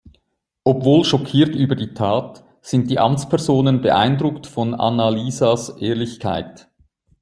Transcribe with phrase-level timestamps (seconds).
[0.63, 6.71] Obwohl schockiert über die Tat, sind die Amtspersonen beeindruckt von Anna-Liisas Ehrlichkeit.